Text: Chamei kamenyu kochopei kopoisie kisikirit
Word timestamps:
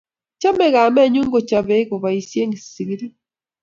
Chamei 0.41 0.73
kamenyu 0.75 1.21
kochopei 1.33 1.85
kopoisie 1.89 2.43
kisikirit 2.51 3.03